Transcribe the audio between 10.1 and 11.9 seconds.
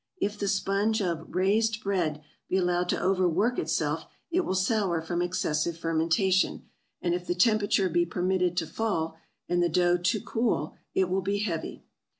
cool, it will be heavy.